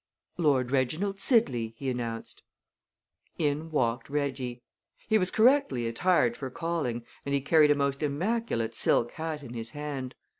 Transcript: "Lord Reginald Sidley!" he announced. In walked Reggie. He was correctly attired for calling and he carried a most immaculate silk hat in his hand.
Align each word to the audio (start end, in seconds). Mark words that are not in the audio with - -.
"Lord 0.39 0.71
Reginald 0.71 1.19
Sidley!" 1.19 1.75
he 1.77 1.87
announced. 1.87 2.41
In 3.37 3.69
walked 3.69 4.09
Reggie. 4.09 4.63
He 5.07 5.19
was 5.19 5.29
correctly 5.29 5.85
attired 5.85 6.35
for 6.35 6.49
calling 6.49 7.05
and 7.23 7.35
he 7.35 7.39
carried 7.41 7.69
a 7.69 7.75
most 7.75 8.01
immaculate 8.01 8.73
silk 8.73 9.11
hat 9.11 9.43
in 9.43 9.53
his 9.53 9.69
hand. 9.69 10.15